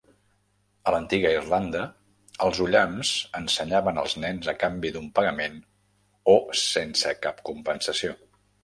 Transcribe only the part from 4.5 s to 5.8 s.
a canvi d'un pagament